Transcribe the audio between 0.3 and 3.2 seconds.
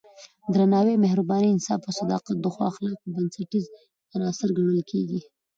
درناوی، مهرباني، انصاف او صداقت د ښو اخلاقو